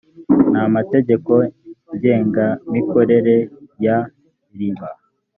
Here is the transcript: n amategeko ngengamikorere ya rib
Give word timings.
n 0.51 0.53
amategeko 0.67 1.31
ngengamikorere 1.93 3.35
ya 3.85 3.97
rib 4.57 4.79